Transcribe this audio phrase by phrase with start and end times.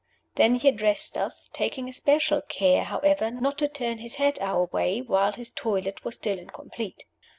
[0.33, 4.99] Then he addressed us, taking especial care, however, not to turn his head our way
[4.99, 7.05] while his toilet was still incomplete.